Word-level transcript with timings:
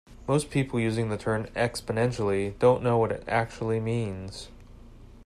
Most 0.27 0.49
people 0.49 0.79
using 0.79 1.09
the 1.09 1.15
term 1.17 1.43
"exponentially" 1.55 2.57
don't 2.57 2.81
know 2.81 2.97
what 2.97 3.11
it 3.11 3.23
actually 3.27 3.79
means. 3.79 4.49